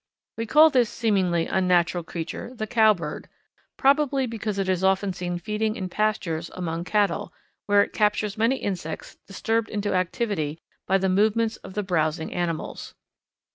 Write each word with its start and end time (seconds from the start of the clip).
We 0.35 0.47
call 0.47 0.71
this 0.71 0.89
seemingly 0.89 1.45
unnatural 1.45 2.03
creature 2.03 2.55
the 2.55 2.65
Cowbird, 2.65 3.29
probably 3.77 4.25
because 4.25 4.57
it 4.57 4.67
is 4.67 4.83
often 4.83 5.13
seen 5.13 5.37
feeding 5.37 5.75
in 5.75 5.89
pastures 5.89 6.49
among 6.55 6.85
cattle, 6.85 7.31
where 7.67 7.83
it 7.83 7.93
captures 7.93 8.35
many 8.35 8.55
insects 8.55 9.17
disturbed 9.27 9.69
into 9.69 9.93
activity 9.93 10.57
by 10.87 10.97
the 10.97 11.07
movements 11.07 11.57
of 11.57 11.75
the 11.75 11.83
browsing 11.83 12.33
animals. 12.33 12.95